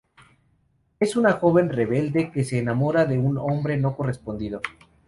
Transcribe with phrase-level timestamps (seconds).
[0.99, 4.59] Es una joven rebelde que se enamora de un hombre no correspondido.